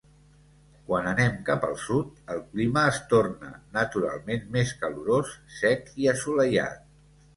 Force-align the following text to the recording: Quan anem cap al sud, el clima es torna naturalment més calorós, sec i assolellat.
Quan 0.85 1.09
anem 1.09 1.35
cap 1.49 1.67
al 1.67 1.75
sud, 1.81 2.15
el 2.35 2.41
clima 2.55 2.85
es 2.93 2.97
torna 3.11 3.51
naturalment 3.77 4.49
més 4.57 4.73
calorós, 4.83 5.39
sec 5.59 5.93
i 6.07 6.11
assolellat. 6.15 6.83